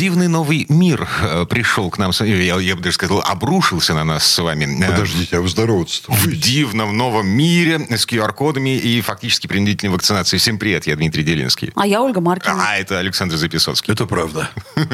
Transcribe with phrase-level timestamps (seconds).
[0.00, 4.02] Дивный новый мир э, пришел к нам, с- я, я бы даже сказал, обрушился на
[4.02, 4.82] нас с вами.
[4.82, 10.40] Э, Подождите, а вы здороваться-то В дивном новом мире с QR-кодами и фактически принудительной вакцинацией.
[10.40, 11.70] Всем привет, я Дмитрий Делинский.
[11.74, 12.64] А я Ольга Маркина.
[12.70, 13.92] А, это Александр Записоцкий.
[13.92, 14.48] Это правда.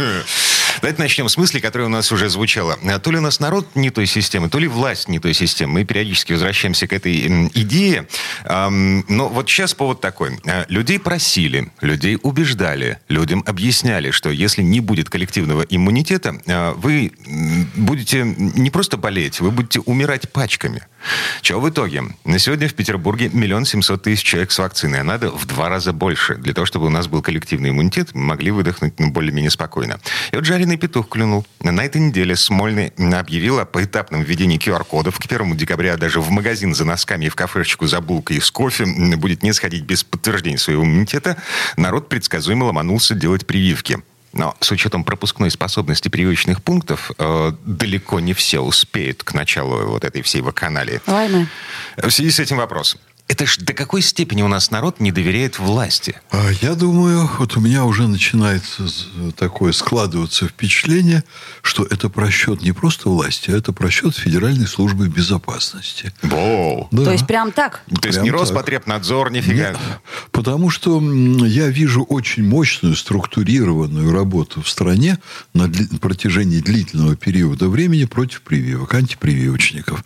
[0.86, 2.76] Давайте начнем с мысли, которая у нас уже звучала.
[3.02, 5.72] То ли у нас народ не той системы, то ли власть не той системы.
[5.72, 8.06] Мы периодически возвращаемся к этой идее.
[8.44, 10.38] Но вот сейчас повод такой.
[10.44, 17.12] Э, Людей просили, людей убеждали, людям объясняли, что если не будет коллективного иммунитета, э, вы
[17.74, 20.82] будете не просто болеть, вы будете умирать пачками.
[21.42, 22.04] Чего в итоге?
[22.24, 25.00] На сегодня в Петербурге миллион семьсот тысяч человек с вакциной.
[25.00, 26.36] а Надо в два раза больше.
[26.36, 30.00] Для того, чтобы у нас был коллективный иммунитет, мы могли выдохнуть ну, более-менее спокойно.
[30.32, 31.46] И вот жареный петух клюнул.
[31.60, 35.18] На этой неделе Смольный объявил о поэтапном введении QR-кодов.
[35.18, 38.50] К 1 декабря даже в магазин за носками и в кафешечку за булкой и с
[38.50, 41.36] кофе будет не сходить без подтверждения своего иммунитета.
[41.76, 43.98] Народ предсказуемо ломанулся делать прививки.
[44.32, 50.04] Но с учетом пропускной способности прививочных пунктов, э, далеко не все успеют к началу вот
[50.04, 51.00] этой всей вакханалии.
[51.06, 51.48] Войны.
[51.96, 52.98] В связи с этим вопрос.
[53.28, 56.14] Это ж до какой степени у нас народ не доверяет власти?
[56.30, 61.24] А Я думаю, вот у меня уже начинается з- такое складываться впечатление,
[61.60, 66.12] что это просчет не просто власти, а это просчет Федеральной службы безопасности.
[66.22, 66.86] Воу.
[66.92, 67.04] Да.
[67.06, 67.82] То есть прям так?
[68.00, 68.40] То есть не так.
[68.40, 69.70] Роспотребнадзор, нифига.
[69.70, 69.78] Нет,
[70.30, 71.02] потому что
[71.46, 75.18] я вижу очень мощную структурированную работу в стране
[75.52, 80.04] на дли- протяжении длительного периода времени против прививок, антипрививочников.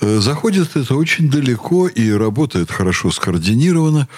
[0.00, 2.10] Э, Заходит это очень далеко и
[2.54, 4.08] работает хорошо скоординировано.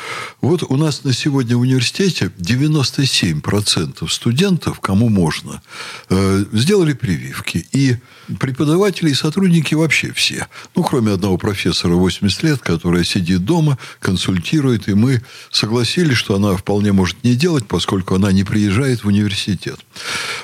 [0.41, 5.63] Вот у нас на сегодня в университете 97% студентов, кому можно,
[6.11, 7.67] э, сделали прививки.
[7.73, 7.97] И
[8.39, 10.47] преподаватели и сотрудники вообще все.
[10.75, 16.57] Ну, кроме одного профессора 80 лет, которая сидит дома, консультирует, и мы согласились, что она
[16.57, 19.79] вполне может не делать, поскольку она не приезжает в университет.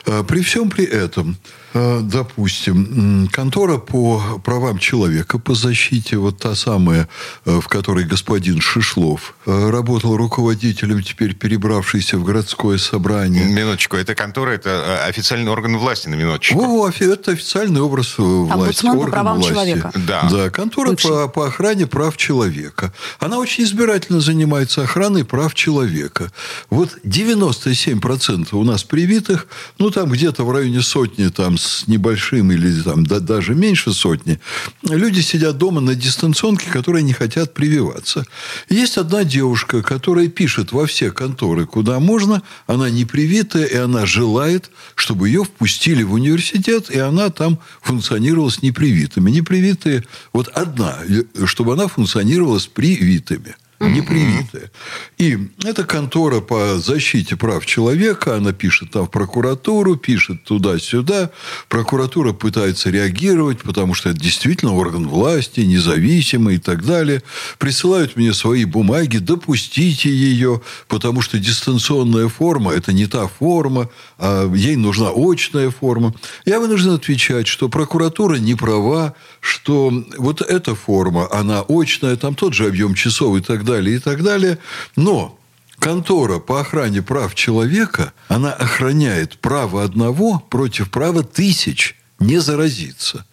[0.06, 1.36] Э, При всем при этом,
[1.74, 7.08] э, допустим, контора по правам человека, по защите, вот та самая,
[7.44, 13.44] э, в которой господин Шишлов работал руководителем, теперь перебравшийся в городское собрание.
[13.44, 16.58] Минуточку, это контора, это официальный орган власти, на минуточку.
[16.58, 18.52] Во, это официальный образ э, власти.
[18.52, 19.50] Омбудсмен по правам власти.
[19.52, 19.92] человека.
[20.06, 20.28] Да.
[20.30, 22.92] Да, контора по, по охране прав человека.
[23.20, 26.30] Она очень избирательно занимается охраной прав человека.
[26.70, 29.46] Вот 97% у нас привитых,
[29.78, 34.40] ну, там где-то в районе сотни, там, с небольшим или там да- даже меньше сотни,
[34.82, 38.24] люди сидят дома на дистанционке, которые не хотят прививаться.
[38.68, 44.06] Есть одна девушка, которая пишет во все конторы, куда можно, она не привитая, и она
[44.06, 49.30] желает, чтобы ее впустили в университет, и она там функционировала с непривитыми.
[49.30, 50.98] Непривитые, вот одна,
[51.46, 53.56] чтобы она функционировала с привитыми.
[53.88, 54.70] Непривитая.
[55.18, 61.30] И эта контора по защите прав человека, она пишет там в прокуратуру, пишет туда-сюда.
[61.68, 67.22] Прокуратура пытается реагировать, потому что это действительно орган власти, независимый и так далее.
[67.58, 73.88] Присылают мне свои бумаги, допустите ее, потому что дистанционная форма– это не та форма,
[74.18, 76.14] а ей нужна очная форма.
[76.44, 82.54] Я вынужден отвечать, что прокуратура не права, что вот эта форма, она очная, там тот
[82.54, 84.58] же объем часов и так далее, и так далее.
[84.96, 85.38] Но
[85.78, 93.24] контора по охране прав человека, она охраняет право одного против права тысяч не заразиться.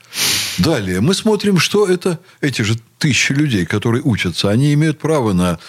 [0.58, 5.60] Далее мы смотрим, что это эти же тысячи людей, которые учатся, они имеют право на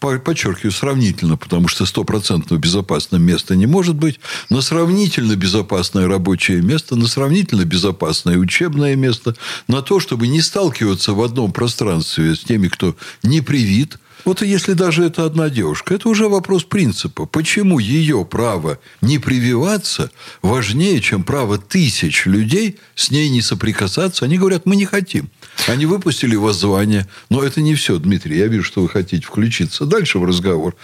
[0.00, 4.18] по- подчеркиваю, сравнительно, потому что стопроцентно безопасного места не может быть,
[4.48, 9.36] на сравнительно безопасное рабочее место, на сравнительно безопасное учебное место,
[9.68, 13.98] на то, чтобы не сталкиваться в одном пространстве с теми, кто не привит.
[14.24, 17.26] Вот если даже это одна девушка, это уже вопрос принципа.
[17.26, 20.10] Почему ее право не прививаться
[20.42, 24.24] важнее, чем право тысяч людей с ней не соприкасаться?
[24.24, 25.30] Они говорят, мы не хотим.
[25.68, 27.06] Они выпустили воззвание.
[27.28, 28.38] Но это не все, Дмитрий.
[28.38, 30.76] Я вижу, что вы хотите включиться дальше в разговор.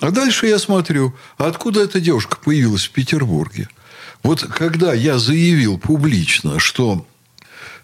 [0.00, 3.68] А дальше я смотрю, откуда эта девушка появилась в Петербурге?
[4.22, 7.06] Вот когда я заявил публично, что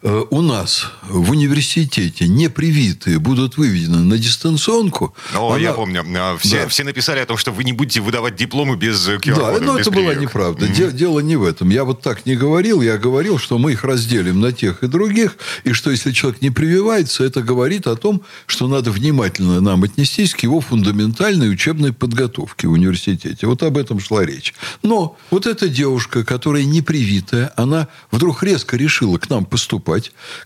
[0.02, 5.14] у нас в университете непривитые будут выведены на дистанционку...
[5.36, 5.58] О, она...
[5.60, 6.02] я помню.
[6.16, 6.68] А, все, да.
[6.68, 9.60] все написали о том, что вы не будете выдавать дипломы без QR-кода.
[9.60, 10.66] Да, но это была неправда.
[10.66, 10.92] Mm-hmm.
[10.92, 11.68] Дело не в этом.
[11.68, 12.80] Я вот так не говорил.
[12.80, 16.50] Я говорил, что мы их разделим на тех и других, и что если человек не
[16.50, 22.68] прививается, это говорит о том, что надо внимательно нам отнестись к его фундаментальной учебной подготовке
[22.68, 23.46] в университете.
[23.46, 24.54] Вот об этом шла речь.
[24.82, 29.89] Но вот эта девушка, которая не привитая, она вдруг резко решила к нам поступать.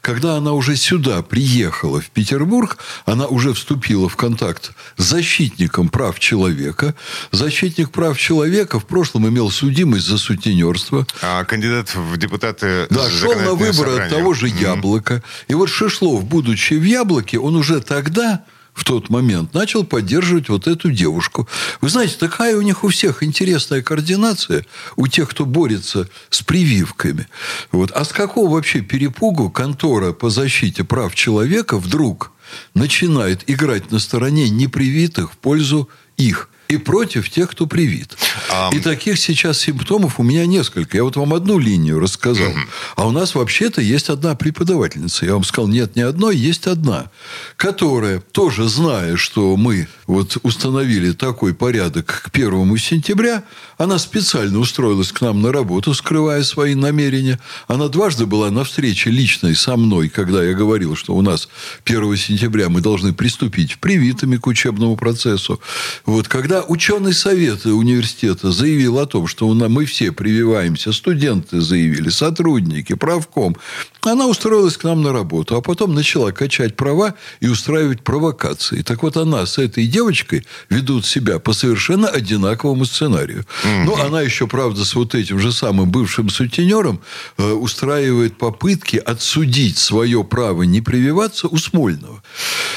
[0.00, 6.19] Когда она уже сюда приехала, в Петербург, она уже вступила в контакт с защитником прав
[6.19, 6.94] человека.
[7.32, 11.06] Защитник прав человека в прошлом имел судимость за сутенерство.
[11.23, 12.87] А кандидат в депутаты...
[12.91, 14.05] Да, шел на выборы собрание.
[14.05, 15.14] от того же Яблока.
[15.14, 15.44] Mm-hmm.
[15.49, 20.66] И вот Шишлов, будучи в Яблоке, он уже тогда в тот момент начал поддерживать вот
[20.66, 21.48] эту девушку.
[21.80, 24.66] Вы знаете, такая у них у всех интересная координация,
[24.96, 27.28] у тех, кто борется с прививками.
[27.72, 27.92] Вот.
[27.92, 32.32] А с какого вообще перепугу контора по защите прав человека вдруг
[32.74, 36.50] начинает играть на стороне непривитых в пользу их?
[36.69, 38.16] И против тех, кто привит.
[38.50, 38.76] Um...
[38.76, 40.96] И таких сейчас симптомов у меня несколько.
[40.96, 42.49] Я вот вам одну линию рассказал.
[42.49, 42.69] Uh-huh.
[42.96, 45.26] А у нас вообще-то есть одна преподавательница.
[45.26, 47.11] Я вам сказал, нет, не одной, есть одна,
[47.56, 53.44] которая, тоже зная, что мы вот установили такой порядок к первому сентября,
[53.78, 57.40] она специально устроилась к нам на работу, скрывая свои намерения.
[57.67, 61.49] Она дважды была на встрече личной со мной, когда я говорил, что у нас
[61.84, 65.60] 1 сентября мы должны приступить привитыми к учебному процессу.
[66.05, 72.94] Вот когда ученый совет университета заявил о том, что мы все прививаемся, студенты заявили, сотрудники,
[72.94, 73.56] правком,
[74.02, 78.82] она устроилась к нам на работу, а потом начала качать права и устраивать провокации.
[78.82, 83.46] Так вот, она с этой девочкой ведут себя по совершенно одинаковому сценарию.
[83.64, 83.84] Mm-hmm.
[83.84, 87.00] Ну, она еще, правда, с вот этим же самым бывшим сутенером
[87.38, 92.22] э, устраивает попытки отсудить свое право не прививаться у Смольного.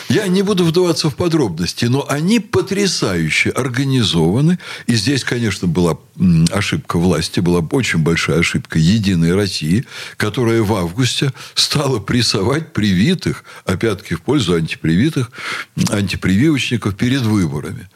[0.10, 4.58] Я не буду вдаваться в подробности, но они потрясающе организованы.
[4.88, 5.98] И здесь, конечно, была
[6.52, 9.86] ошибка власти, была очень большая ошибка Единой России,
[10.18, 15.32] которая в августе стала прессовать привитых, опять-таки в пользу антипривитых,
[15.90, 17.88] антипрививочников перед выборами.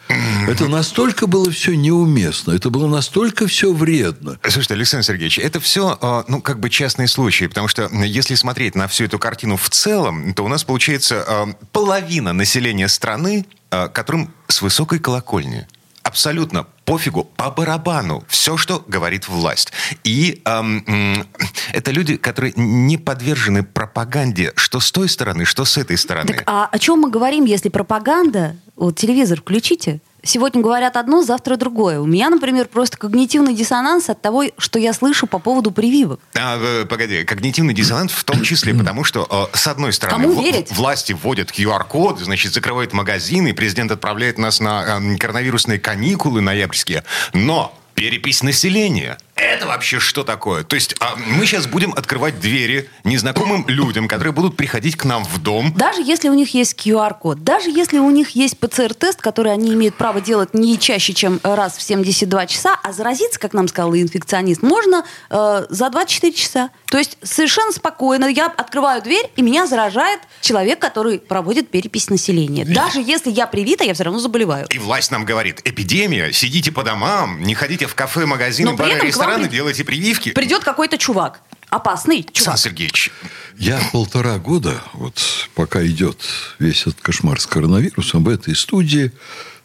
[0.48, 4.38] Это настолько было все неуместно, это было настолько все вредно.
[4.44, 8.76] Слушайте, Александр Сергеевич, это все, а, ну, как бы частные случаи, потому что если смотреть
[8.76, 14.34] на всю эту картину в целом, то у нас получается а, половина населения страны, которым
[14.48, 15.68] с высокой колокольни
[16.04, 19.72] абсолютно пофигу, по барабану, все, что говорит власть.
[20.04, 21.26] И эм,
[21.74, 26.34] это люди, которые не подвержены пропаганде, что с той стороны, что с этой стороны.
[26.34, 28.58] Так, а о чем мы говорим, если пропаганда?
[28.76, 30.02] Вот телевизор включите.
[30.24, 32.00] Сегодня говорят одно, завтра другое.
[32.00, 36.20] У меня, например, просто когнитивный диссонанс от того, что я слышу по поводу прививок.
[36.36, 40.42] А, э, погоди, когнитивный диссонанс в том числе, потому что, э, с одной стороны, Кому
[40.42, 40.72] верить?
[40.72, 47.04] власти вводят QR-код, значит, закрывают магазины, президент отправляет нас на э, коронавирусные каникулы ноябрьские.
[47.34, 49.18] Но перепись населения–
[49.62, 50.64] это вообще что такое?
[50.64, 55.24] То есть а мы сейчас будем открывать двери незнакомым людям, которые будут приходить к нам
[55.24, 55.72] в дом.
[55.76, 59.96] Даже если у них есть QR-код, даже если у них есть ПЦР-тест, который они имеют
[59.96, 64.64] право делать не чаще, чем раз в 72 часа, а заразиться, как нам сказал инфекционист,
[64.64, 66.70] можно э, за 24 часа.
[66.88, 72.66] То есть совершенно спокойно я открываю дверь, и меня заражает человек, который проводит перепись населения.
[72.66, 74.66] Даже если я привита, я все равно заболеваю.
[74.72, 79.51] И власть нам говорит, эпидемия, сидите по домам, не ходите в кафе, магазины, бары, рестораны
[79.52, 80.32] делайте прививки.
[80.32, 81.42] Придет какой-то чувак.
[81.70, 82.58] Опасный чувак.
[82.58, 83.12] Сан Сергеевич.
[83.58, 85.20] Я полтора года, вот
[85.56, 86.18] пока идет
[86.60, 89.12] весь этот кошмар с коронавирусом, в этой студии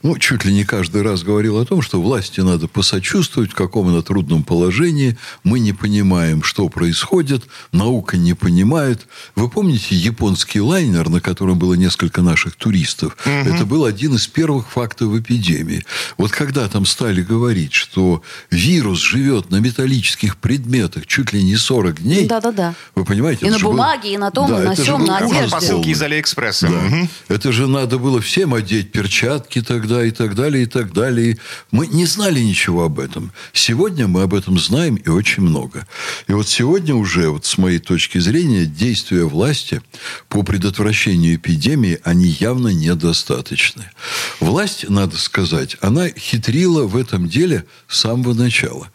[0.02, 3.88] ну, чуть ли не каждый раз говорил о том, что власти надо посочувствовать, в каком
[3.88, 5.16] она трудном положении.
[5.42, 7.44] Мы не понимаем, что происходит.
[7.72, 9.06] Наука не понимает.
[9.34, 13.16] Вы помните японский лайнер, на котором было несколько наших туристов?
[13.24, 13.54] Угу.
[13.54, 15.84] Это был один из первых фактов эпидемии.
[16.18, 22.02] Вот когда там стали говорить, что вирус живет на металлических предметах чуть ли не 40
[22.02, 22.26] дней.
[22.26, 22.74] Да-да-да.
[22.94, 23.46] Вы понимаете?
[23.46, 24.14] И на бумаге, был...
[24.14, 25.50] и на том, да, и на сём, на одежде.
[25.50, 26.68] Посылки из Алиэкспресса.
[26.68, 26.76] Да.
[26.76, 27.08] Угу.
[27.28, 31.38] Это же надо было всем одеть перчатки тогда тогда и так далее, и так далее.
[31.70, 33.32] Мы не знали ничего об этом.
[33.52, 35.86] Сегодня мы об этом знаем и очень много.
[36.26, 39.80] И вот сегодня уже, вот с моей точки зрения, действия власти
[40.28, 43.90] по предотвращению эпидемии, они явно недостаточны.
[44.40, 48.90] Власть, надо сказать, она хитрила в этом деле с самого начала.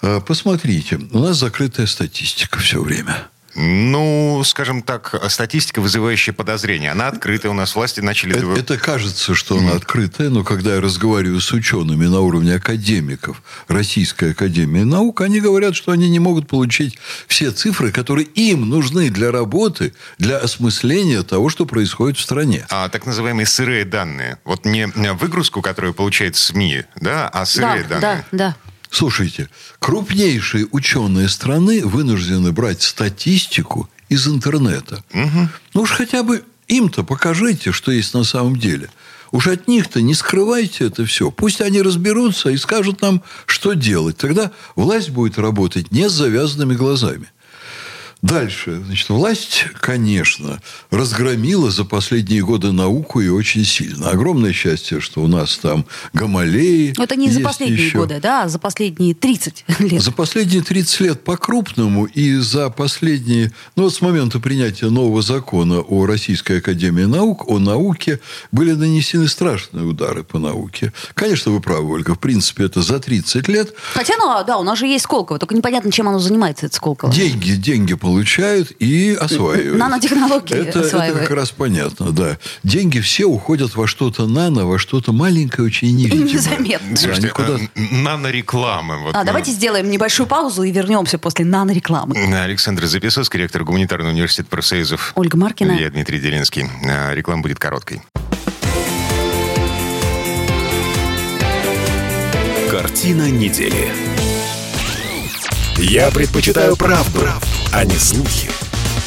[0.00, 3.28] А, посмотрите, у нас закрытая статистика все время.
[3.54, 6.90] Ну, скажем так, статистика, вызывающая подозрения.
[6.90, 7.52] Она открытая.
[7.52, 8.36] У нас власти начали...
[8.36, 13.42] Это, это кажется, что она открытая, но когда я разговариваю с учеными на уровне академиков
[13.68, 19.10] Российской Академии Наук, они говорят, что они не могут получить все цифры, которые им нужны
[19.10, 22.66] для работы, для осмысления того, что происходит в стране.
[22.70, 24.38] А так называемые сырые данные.
[24.44, 28.24] Вот не выгрузку, которую получает СМИ, да, а сырые да, данные.
[28.32, 28.56] Да, да.
[28.92, 35.02] Слушайте, крупнейшие ученые страны вынуждены брать статистику из интернета.
[35.14, 35.48] Угу.
[35.72, 38.90] Ну уж хотя бы им-то покажите, что есть на самом деле.
[39.30, 41.30] Уж от них-то не скрывайте это все.
[41.30, 44.18] Пусть они разберутся и скажут нам, что делать.
[44.18, 47.30] Тогда власть будет работать не с завязанными глазами.
[48.22, 48.80] Дальше.
[48.86, 54.10] Значит, власть, конечно, разгромила за последние годы науку и очень сильно.
[54.10, 56.94] Огромное счастье, что у нас там Гамалеи.
[57.02, 57.98] Это не за последние еще.
[57.98, 60.00] годы, да, а за последние 30 лет.
[60.00, 63.50] За последние 30 лет по-крупному и за последние...
[63.74, 68.20] Ну, вот с момента принятия нового закона о Российской Академии Наук, о науке,
[68.52, 70.92] были нанесены страшные удары по науке.
[71.14, 72.14] Конечно, вы правы, Ольга.
[72.14, 73.74] В принципе, это за 30 лет.
[73.94, 75.40] Хотя, ну, да, у нас же есть Сколково.
[75.40, 77.12] Только непонятно, чем оно занимается, это Сколково.
[77.12, 79.78] Деньги, деньги получают получают и осваивают.
[79.78, 82.38] Нанотехнологии это, это как раз понятно, да.
[82.62, 86.28] Деньги все уходят во что-то нано, во что-то маленькое, очень невидимое.
[86.28, 86.96] И незаметно.
[86.96, 87.58] Слушайте, никуда...
[87.74, 88.98] нанорекламы.
[88.98, 92.14] Вот, а, давайте сделаем небольшую паузу и вернемся после нанорекламы.
[92.42, 95.12] Александр Записовский, ректор гуманитарного университета профсоюзов.
[95.14, 95.72] Ольга Маркина.
[95.72, 96.66] Я Дмитрий Делинский.
[96.86, 98.02] А, реклама будет короткой.
[102.70, 103.90] Картина недели.
[105.78, 108.50] Я предпочитаю правду, правду а не слухи.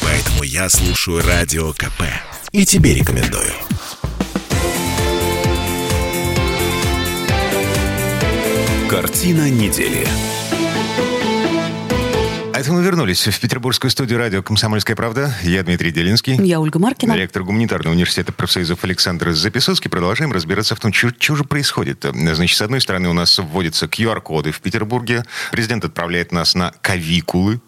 [0.02, 2.04] Поэтому я слушаю Радио КП.
[2.52, 3.52] И тебе рекомендую.
[8.90, 10.08] Картина недели.
[12.54, 15.36] А это мы вернулись в петербургскую студию радио «Комсомольская правда».
[15.44, 16.36] Я Дмитрий Делинский.
[16.42, 17.12] Я Ольга Маркина.
[17.12, 19.90] Ректор гуманитарного университета профсоюзов Александр Записовский.
[19.90, 22.06] Продолжаем разбираться в том, что, что же происходит.
[22.14, 25.26] Значит, с одной стороны, у нас вводятся QR-коды в Петербурге.
[25.52, 27.60] Президент отправляет нас на кавикулы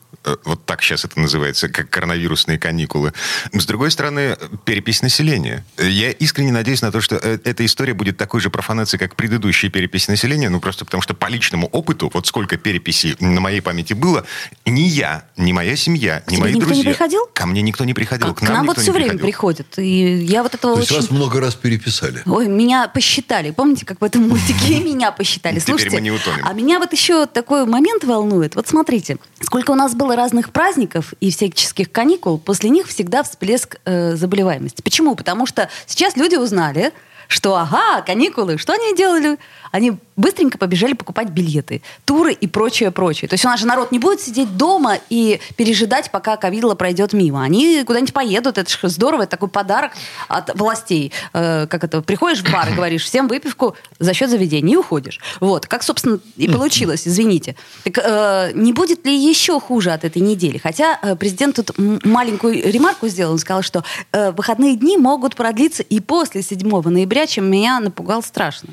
[0.44, 3.14] вот так сейчас это называется, как коронавирусные каникулы.
[3.54, 5.66] С другой стороны, перепись населения.
[5.78, 9.70] Я искренне надеюсь на то, что э, эта история будет такой же профанацией, как предыдущая
[9.70, 13.94] перепись населения, ну просто потому что по личному опыту, вот сколько переписей на моей памяти
[13.94, 14.26] было,
[14.66, 16.84] ни я, ни моя семья, ни мои никто друзья...
[16.84, 17.22] не приходил?
[17.34, 19.26] Ко мне никто не приходил, а, к нам, к нам вот все время приходил.
[19.26, 19.80] приходят.
[19.80, 20.96] И я вот этого То очень...
[20.96, 22.22] есть вас много раз переписали?
[22.26, 23.52] Ой, меня посчитали.
[23.52, 25.60] Помните, как в этом мультике меня посчитали?
[25.60, 28.56] Слушайте, а меня вот еще такой момент волнует.
[28.56, 33.78] Вот смотрите, сколько у нас было разных праздников и всяческих каникул, после них всегда всплеск
[33.86, 34.82] э, заболеваемости.
[34.82, 35.16] Почему?
[35.16, 36.92] Потому что сейчас люди узнали,
[37.28, 39.38] что ага, каникулы, что они делали?
[39.72, 43.30] Они быстренько побежали покупать билеты, туры и прочее, прочее.
[43.30, 47.14] То есть у нас же народ не будет сидеть дома и пережидать, пока ковидла пройдет
[47.14, 47.44] мимо.
[47.44, 49.92] Они куда-нибудь поедут, это же здорово, это такой подарок
[50.28, 51.12] от властей.
[51.34, 55.20] Э, как это, приходишь в бар и говоришь, всем выпивку за счет заведения и уходишь.
[55.40, 57.56] Вот, как, собственно, и получилось, извините.
[57.84, 60.58] Так э, не будет ли еще хуже от этой недели?
[60.58, 65.84] Хотя э, президент тут маленькую ремарку сделал, он сказал, что э, выходные дни могут продлиться
[65.84, 68.70] и после 7 ноября, октября, чем меня напугал страшно.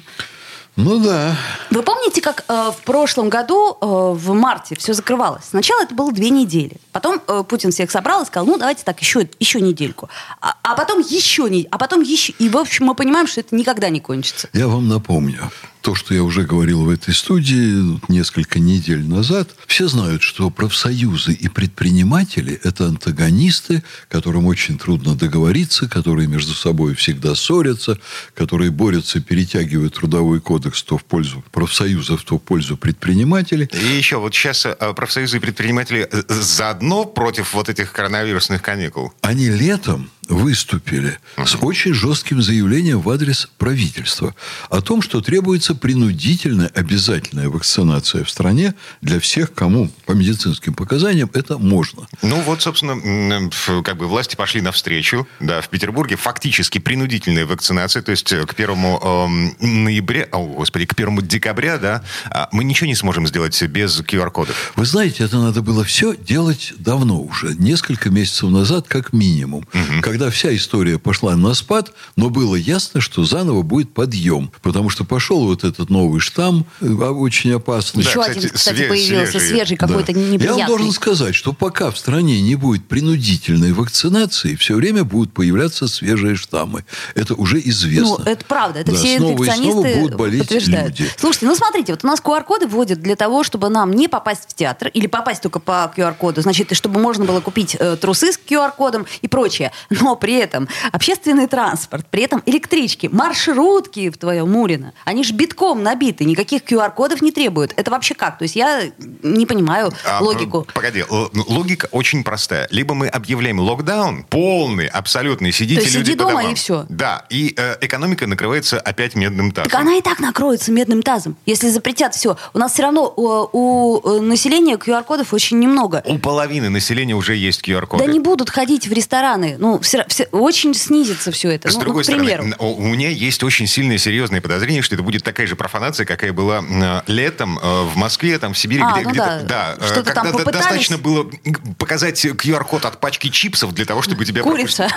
[0.77, 1.37] Ну да.
[1.71, 5.45] Вы помните, как э, в прошлом году, э, в марте, все закрывалось?
[5.45, 6.79] Сначала это было две недели.
[6.91, 10.09] Потом э, Путин всех собрал и сказал, ну давайте так, еще, еще недельку.
[10.41, 12.33] А, а потом еще а потом еще.
[12.41, 14.49] И, в общем, мы понимаем, что это никогда не кончится.
[14.53, 15.51] Я вам напомню
[15.85, 21.35] то, что я уже говорил в этой студии несколько недель назад, все знают, что профсоюзы
[21.35, 27.99] и предприниматели– это антагонисты, которым очень трудно договориться, которые между собой всегда ссорятся,
[28.35, 33.69] которые борются, перетягивают трудовой кодекс то в пользу профсоюзов, то в пользу предпринимателей.
[33.75, 39.13] И еще вот сейчас э, профсоюзы и предприниматели э, заодно против вот этих коронавирусных каникул.
[39.21, 44.35] Они летом выступили с очень жестким заявлением в адрес правительства
[44.71, 51.31] о том, что требуется принудительная обязательная вакцинация в стране для всех, кому по медицинским показаниям
[51.35, 52.07] это можно.
[52.23, 53.51] Ну вот, собственно,
[53.83, 55.27] как бы власти пошли навстречу.
[55.41, 60.87] Да, в Петербурге фактически принудительная вакцинация, то есть э, к первому э, ноября, о, господи,
[60.87, 64.73] к первому декабря, да, а мы ничего не сможем сделать без QR-кодов.
[64.77, 70.14] Вы знаете, это надо было все делать давно уже, несколько месяцев назад как минимум, угу
[70.15, 74.53] когда вся история пошла на спад, но было ясно, что заново будет подъем.
[74.63, 78.05] Потому что пошел вот этот новый штамм, э, очень опасный.
[78.05, 79.49] Еще Да, один, кстати, кстати, появился, свежий.
[79.49, 80.21] свежий, какой-то Да.
[80.21, 80.47] неприятный.
[80.47, 85.33] Я вам должен сказать, что пока в стране не будет принудительной вакцинации, все время будут
[85.33, 86.85] появляться свежие штаммы.
[87.17, 88.19] Это уже известно.
[88.19, 88.79] Ну, это правда.
[88.79, 91.01] Это Да, все снова и инфекционисты снова будут болеть подтверждают.
[91.01, 91.11] люди.
[91.19, 94.55] Слушайте, ну смотрите, вот у нас QR-коды вводят для того, чтобы нам не попасть в
[94.55, 96.41] театр или попасть только по QR-коду.
[96.41, 99.73] Значит, и чтобы можно было купить э, трусы с QR-кодом и прочее.
[99.91, 105.83] Но при этом общественный транспорт, при этом электрички, маршрутки в твоем Мурино, они же битком
[105.83, 107.73] набиты, никаких QR-кодов не требуют.
[107.77, 108.39] Это вообще как?
[108.39, 108.83] То есть я
[109.23, 110.63] не понимаю А, логику.
[110.63, 112.69] п- Погоди, л- логика очень простая.
[112.71, 116.53] Либо мы объявляем локдаун, полный, абсолютный, сидите То есть люди сиди дома домам.
[116.53, 116.87] и всё.
[116.89, 119.71] Да, и э, экономика накрывается опять медным тазом.
[119.71, 122.37] Так она и так накроется медным тазом, если запретят все.
[122.53, 126.03] У нас все равно у, у, э, населения QR-кодов очень немного.
[126.07, 128.05] У половины населения уже есть QR-коды.
[128.05, 129.57] Да не будут ходить в рестораны.
[129.59, 131.69] Ну, все, все- очень снизится все это.
[131.71, 132.27] С ну, ну, другой примеру.
[132.49, 136.05] стороны, у у меня есть очень сильное серьезное подозрение, что это будет такая же профанация,
[136.07, 139.77] какая была э, летом э, в Москве, там в Сибири, А, где ну где-то, да.
[139.79, 140.65] э, Что-то там когда до- попытались.
[140.65, 141.31] достаточно было
[141.79, 144.89] показать QR-код от пачки чипсов для того, чтобы тебя Курица.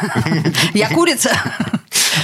[0.73, 1.31] Я курица.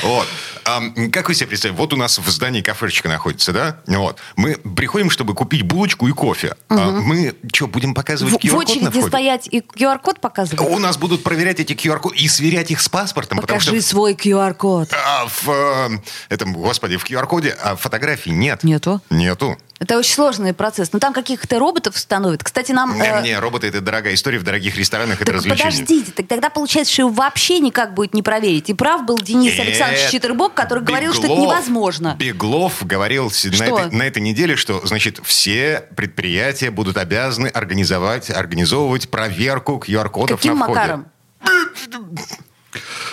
[0.03, 0.27] Вот.
[0.65, 1.81] Ам, как вы себе представляете?
[1.81, 3.77] Вот у нас в здании кафешечка находится, да?
[3.87, 4.19] Вот.
[4.35, 6.55] Мы приходим, чтобы купить булочку и кофе.
[6.69, 10.59] А мы что, будем показывать В, в QR-код на очереди стоять и QR-код показывать?
[10.59, 14.13] У нас будут проверять эти QR-коды и сверять их с паспортом, Покажи потому что свой
[14.13, 14.93] QR-код.
[14.93, 15.89] а, в э,
[16.29, 18.63] этом, господи, в QR-коде а фотографий нет.
[18.63, 19.01] Нету.
[19.09, 19.57] Нету.
[19.83, 20.93] Это очень сложный процесс.
[20.93, 22.41] Но там каких-то роботов установят.
[22.41, 22.97] Кстати, нам...
[22.97, 25.71] Не, э, не, роботы это дорогая история в дорогих ресторанах, это Так развлечение.
[25.71, 28.69] подождите, так тогда получается, что его вообще никак будет не проверить.
[28.69, 29.59] И прав был Денис Нет.
[29.59, 32.15] Александрович Читербок, который говорил, что это Беглов- невозможно.
[32.17, 39.09] Беглов говорил на этой, на этой неделе, что, значит, все предприятия будут обязаны организовать, организовывать
[39.09, 40.79] проверку QR-кодов Каким на входе.
[40.79, 41.05] макаром?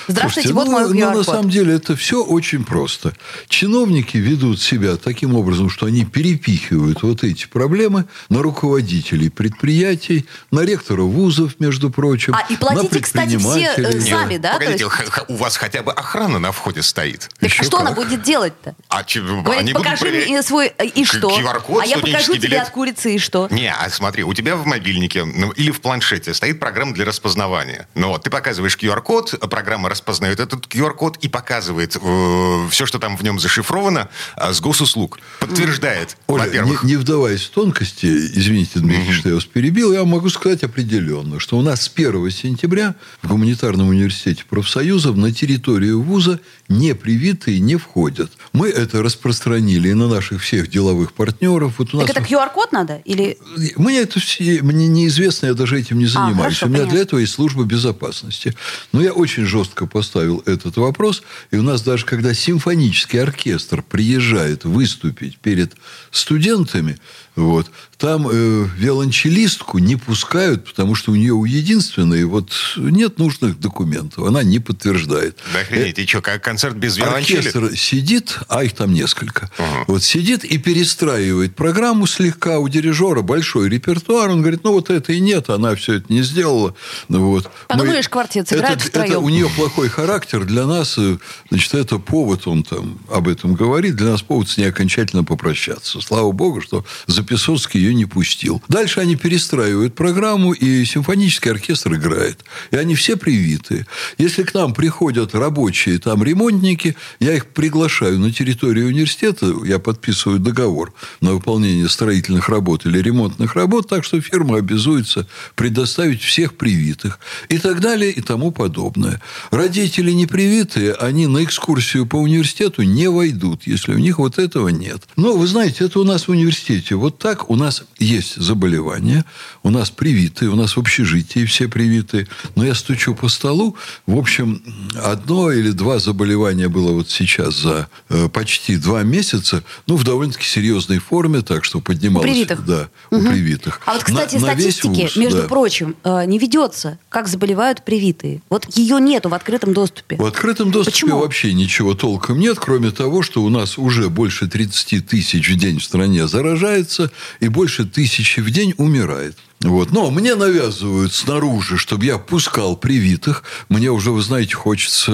[0.08, 1.26] Здравствуйте, Слушайте, вот ну, мой ну, на QR-код.
[1.26, 3.12] самом деле это все очень просто.
[3.48, 10.60] Чиновники ведут себя таким образом, что они перепихивают вот эти проблемы на руководителей предприятий, на
[10.60, 12.34] ректора вузов, между прочим.
[12.34, 14.10] А, и платите, на кстати, все, э, предпринимателей.
[14.10, 14.52] сами, да?
[14.54, 17.28] Погодите, есть- у вас хотя бы охрана на входе стоит.
[17.38, 17.98] Так Еще что она как.
[18.06, 18.74] будет делать-то?
[18.88, 20.72] А че- Говорит, они будут покажи проверять- мне свой...
[20.78, 21.28] э, И что?
[21.28, 22.62] А я покажу студенческий тебе билет.
[22.62, 23.48] от курицы, и что?
[23.50, 27.86] Не, а смотри, у тебя в мобильнике ну, или в планшете стоит программа для распознавания.
[27.94, 33.16] Ну вот, ты показываешь QR-код, программа распознает этот QR-код и показывает э, все, что там
[33.16, 35.18] в нем зашифровано, а, с госуслуг.
[35.40, 36.84] Подтверждает, Оля, во-первых.
[36.84, 41.38] не, не вдаваясь в тонкости, извините, Дмитрий, что я вас перебил, я могу сказать определенно,
[41.40, 46.40] что у нас с 1 сентября в Гуманитарном университете профсоюзов на территорию вуза
[46.70, 48.30] непривитые не входят.
[48.52, 51.74] Мы это распространили и на наших всех деловых партнеров.
[51.78, 53.02] Вот у нас Так это QR-код надо?
[53.04, 53.36] Или...
[53.76, 56.38] мне это все, мне неизвестно, я даже этим не занимаюсь.
[56.38, 56.94] А, хорошо, у меня понятно.
[56.94, 58.54] для этого есть служба безопасности.
[58.92, 61.22] Но я очень жестко поставил этот вопрос.
[61.50, 65.74] И у нас даже, когда симфонический оркестр приезжает выступить перед
[66.12, 66.98] студентами,
[67.36, 73.58] вот, там э, виолончелистку не пускают, потому что у нее у единственной вот нет нужных
[73.60, 74.24] документов.
[74.24, 75.38] Она не подтверждает.
[75.52, 77.38] Да охренеть, и что, как концерт без виолончели?
[77.38, 79.50] Оркестр сидит, а их там несколько.
[79.58, 79.84] Ага.
[79.86, 82.58] Вот сидит и перестраивает программу слегка.
[82.58, 84.30] У дирижера большой репертуар.
[84.30, 86.74] Он говорит, ну вот это и нет, она все это не сделала.
[87.08, 87.50] Ну, вот.
[87.68, 90.44] Подумаешь, квартет сыграют это, это у нее плохой характер.
[90.44, 91.18] Для нас, э,
[91.50, 96.00] значит, это повод, он там об этом говорит, для нас повод с ней окончательно попрощаться.
[96.00, 98.62] Слава богу, что Записоцкий ее не пустил.
[98.68, 102.44] Дальше они перестраивают программу, и симфонический оркестр играет.
[102.70, 103.86] И они все привитые.
[104.18, 110.38] Если к нам приходят рабочие, там, ремонтники, я их приглашаю на территорию университета, я подписываю
[110.38, 117.18] договор на выполнение строительных работ или ремонтных работ, так что фирма обязуется предоставить всех привитых
[117.48, 119.20] и так далее и тому подобное.
[119.50, 125.02] Родители непривитые, они на экскурсию по университету не войдут, если у них вот этого нет.
[125.16, 126.94] Но, вы знаете, это у нас в университете.
[126.94, 129.24] Вот так у нас есть заболевания,
[129.62, 132.26] у нас привитые, у нас в общежитии все привитые.
[132.56, 133.76] Но я стучу по столу.
[134.06, 134.62] В общем,
[135.02, 140.44] одно или два заболевания было вот сейчас за э, почти два месяца, ну, в довольно-таки
[140.44, 142.28] серьезной форме, так что поднималось...
[142.28, 142.64] У привитых?
[142.64, 143.80] Да, у привитых.
[143.86, 145.48] А вот, кстати, На- на статистики, вуз, между да.
[145.48, 148.42] прочим, э, не ведется, как заболевают привитые.
[148.48, 150.16] Вот ее нету в открытом доступе.
[150.16, 151.18] В открытом доступе Почему?
[151.20, 155.78] вообще ничего толком нет, кроме того, что у нас уже больше 30 тысяч в день
[155.78, 159.36] в стране заражается и больше тысячи в день умирает.
[159.60, 159.90] Вот.
[159.90, 163.44] Но мне навязывают снаружи, чтобы я пускал привитых.
[163.68, 165.12] Мне уже, вы знаете, хочется...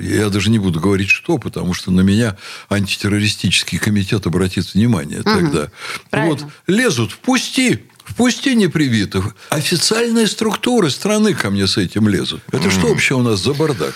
[0.00, 2.36] Я даже не буду говорить, что, потому что на меня
[2.68, 5.68] антитеррористический комитет обратит внимание тогда.
[6.10, 6.34] Правильно.
[6.34, 6.52] Вот.
[6.66, 7.84] Лезут, впусти.
[8.10, 9.36] Впусти непривитых.
[9.50, 12.42] Официальные структуры страны ко мне с этим лезут.
[12.50, 13.94] Это что вообще у нас за бардак?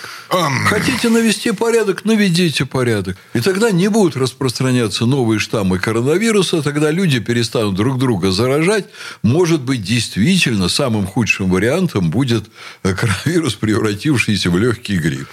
[0.67, 3.17] Хотите навести порядок, наведите порядок.
[3.33, 8.85] И тогда не будут распространяться новые штаммы коронавируса, тогда люди перестанут друг друга заражать.
[9.21, 12.45] Может быть, действительно, самым худшим вариантом будет
[12.81, 15.27] коронавирус, превратившийся в легкий грипп.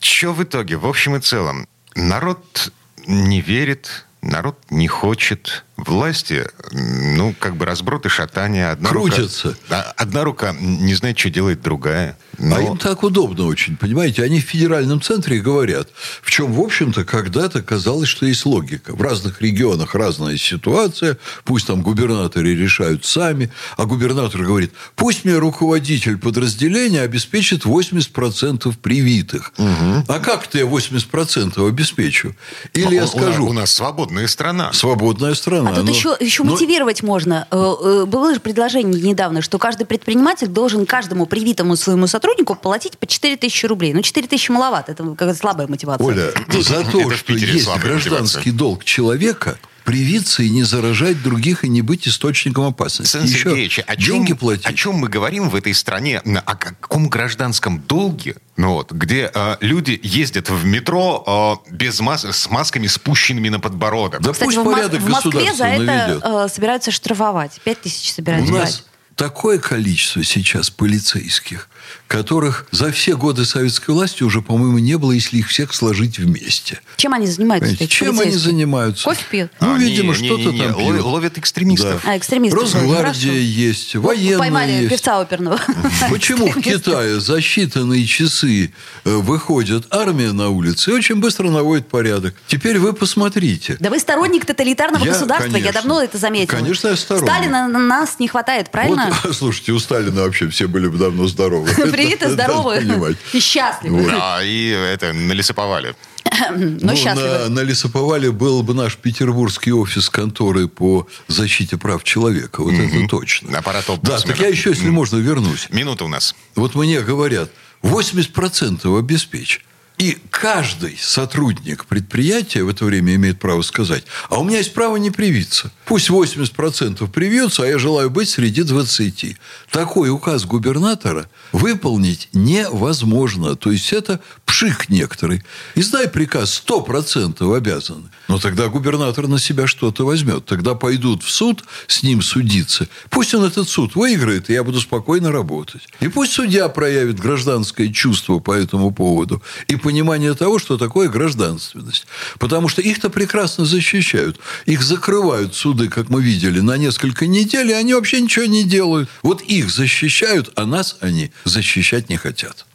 [0.00, 0.76] Что в итоге?
[0.76, 2.72] В общем и целом, народ
[3.06, 8.70] не верит, народ не хочет, власти, ну, как бы разброд и шатание.
[8.70, 9.48] Одна Крутятся.
[9.48, 12.18] Рука, одна рука не знает, что делает другая.
[12.38, 12.56] Но...
[12.56, 14.22] А им так удобно очень, понимаете?
[14.22, 15.88] Они в федеральном центре говорят,
[16.22, 18.94] в чем, в общем-то, когда-то казалось, что есть логика.
[18.94, 25.36] В разных регионах разная ситуация, пусть там губернаторы решают сами, а губернатор говорит, пусть мне
[25.36, 29.52] руководитель подразделения обеспечит 80% привитых.
[29.56, 30.04] Угу.
[30.08, 32.34] А как-то я 80% обеспечу?
[32.72, 33.46] Или Но, я скажу...
[33.46, 34.72] У нас свободная страна.
[34.72, 35.67] Свободная страна.
[35.68, 35.90] А тут но...
[35.90, 36.52] еще, еще но...
[36.52, 37.46] мотивировать можно.
[37.50, 42.98] Э, э, было же предложение недавно, что каждый предприниматель должен каждому привитому своему сотруднику платить
[42.98, 43.92] по 4 тысячи рублей.
[43.94, 46.06] Ну, 4 тысячи маловато, это как слабая мотивация.
[46.06, 51.80] Оля, за то, что есть гражданский долг человека, привиться и не заражать других и не
[51.80, 53.10] быть источником опасности.
[53.10, 54.66] Сан Еще Сергеевич, о чем, деньги платить.
[54.66, 56.18] О чем мы говорим в этой стране?
[56.18, 58.36] О каком гражданском долге?
[58.58, 63.60] Ну вот, где э, люди ездят в метро э, без мас с масками спущенными на
[63.60, 64.20] подбородок.
[64.20, 67.58] Да Кстати, пусть в, порядок в Москве за это э, собираются штрафовать.
[67.64, 71.70] 5 тысяч собираются У нас такое количество сейчас полицейских,
[72.06, 76.80] которых за все годы советской власти уже, по-моему, не было, если их всех сложить вместе.
[76.96, 77.72] Чем они занимаются?
[77.72, 79.04] Эти Чем они занимаются?
[79.04, 79.50] Кофе пьют?
[79.60, 81.02] Ну, а, видимо, что-то там пьют.
[81.02, 82.02] Ловят экстремистов.
[82.04, 82.12] Да.
[82.12, 82.62] А, экстремистов.
[82.62, 84.90] Росгвардия есть, военные Поймали есть.
[84.90, 85.60] певца оперного.
[86.10, 88.72] Почему в Китае за считанные часы
[89.04, 92.34] э, выходит армия на улицы и очень быстро наводит порядок?
[92.46, 93.76] Теперь вы посмотрите.
[93.80, 96.56] Да вы сторонник тоталитарного я, государства, конечно, я давно это заметил.
[96.56, 97.30] Конечно, я сторонник.
[97.30, 99.12] Сталина на нас не хватает, правильно?
[99.22, 101.68] Вот, слушайте, у Сталина вообще все были бы давно здоровы.
[101.92, 104.06] Привиты, здоровы и счастливы.
[104.10, 105.94] Да, и это, налесоповали.
[106.50, 112.62] Но ну, на, на Лесоповале был бы наш петербургский офис конторы по защите прав человека.
[112.62, 113.04] Вот mm-hmm.
[113.04, 113.58] это точно.
[113.58, 114.92] Аппарат Да, так я еще, если mm-hmm.
[114.92, 115.68] можно, вернусь.
[115.70, 116.34] Минута у нас.
[116.54, 117.50] Вот мне говорят,
[117.82, 119.64] 80% обеспечь.
[119.98, 124.96] И каждый сотрудник предприятия в это время имеет право сказать, а у меня есть право
[124.96, 125.72] не привиться.
[125.86, 129.36] Пусть 80% привьется, а я желаю быть среди 20.
[129.72, 133.56] Такой указ губернатора выполнить невозможно.
[133.56, 135.42] То есть, это пшик некоторый.
[135.74, 138.08] Издай приказ 100% обязаны.
[138.28, 140.44] Но тогда губернатор на себя что-то возьмет.
[140.46, 142.86] Тогда пойдут в суд с ним судиться.
[143.10, 145.82] Пусть он этот суд выиграет, и я буду спокойно работать.
[146.00, 149.42] И пусть судья проявит гражданское чувство по этому поводу.
[149.66, 152.06] И понимание того, что такое гражданственность.
[152.38, 154.38] Потому что их-то прекрасно защищают.
[154.66, 159.08] Их закрывают суды, как мы видели, на несколько недель, и они вообще ничего не делают.
[159.22, 162.66] Вот их защищают, а нас они защищать не хотят.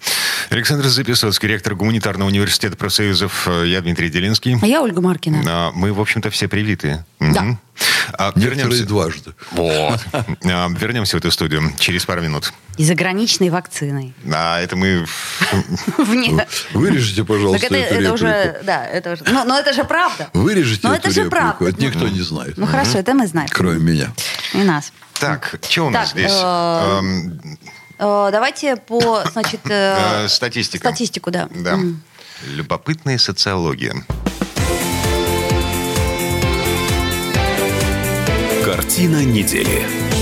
[0.54, 3.50] Александр Записоцкий, ректор гуманитарного университета профсоюзов.
[3.66, 4.56] Я Дмитрий Делинский.
[4.62, 5.42] А я Ольга Маркина.
[5.48, 7.04] А, мы, в общем-то, все привиты.
[7.20, 7.58] Да.
[8.14, 9.34] А, вернемся дважды.
[9.52, 10.00] Вот.
[10.46, 12.54] А, вернемся в эту студию через пару минут.
[12.78, 14.14] И заграничной вакциной.
[14.32, 15.08] А это мы...
[16.74, 19.24] Вырежите, пожалуйста, это, эту это уже, да, это уже...
[19.32, 20.30] Но, но это же правда.
[20.34, 21.66] Вырежите но эту это же правда.
[21.66, 22.58] это никто не знает.
[22.58, 23.50] Ну хорошо, это мы знаем.
[23.52, 24.14] Кроме меня.
[24.54, 24.94] И нас.
[25.20, 26.32] Так, что у нас здесь?
[28.04, 29.62] Э, э, давайте по, значит...
[29.70, 30.88] Э, статистику.
[30.88, 31.48] Статистику, да.
[31.52, 31.80] Да.
[32.46, 33.96] Любопытная социология.
[38.66, 40.13] Картина недели.